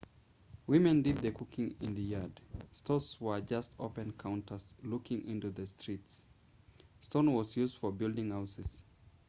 women 0.65 1.03
did 1.03 1.17
the 1.19 1.31
cooking 1.31 1.75
in 1.79 1.93
the 1.93 2.01
yard 2.01 2.39
stores 2.71 3.21
were 3.21 3.39
just 3.39 3.75
open 3.79 4.11
counters 4.13 4.75
looking 4.81 5.23
into 5.29 5.51
the 5.51 5.67
street 5.67 6.09
stone 7.01 7.31
was 7.31 7.55
used 7.55 7.77
for 7.77 7.91
building 7.91 8.31
houses 8.31 8.81